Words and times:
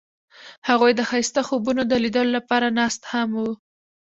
هغوی 0.69 0.91
د 0.95 1.01
ښایسته 1.09 1.41
خوبونو 1.47 1.81
د 1.87 1.93
لیدلو 2.03 2.31
لپاره 2.37 2.67
ناست 2.79 3.01
هم 3.11 3.29
وو. 3.39 3.51